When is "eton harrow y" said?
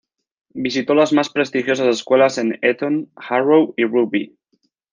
2.63-3.85